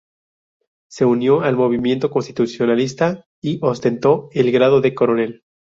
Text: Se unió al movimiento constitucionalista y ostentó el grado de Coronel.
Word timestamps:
Se 0.89 1.05
unió 1.05 1.41
al 1.41 1.55
movimiento 1.57 2.09
constitucionalista 2.09 3.23
y 3.39 3.59
ostentó 3.61 4.29
el 4.31 4.51
grado 4.51 4.81
de 4.81 4.95
Coronel. 4.95 5.43